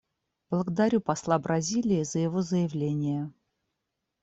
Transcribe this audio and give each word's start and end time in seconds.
Благодарю 0.49 0.99
посла 0.99 1.37
Бразилии 1.37 2.01
за 2.01 2.17
его 2.17 2.41
заявление. 2.41 3.31